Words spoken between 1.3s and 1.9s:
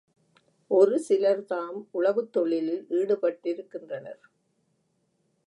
தாம்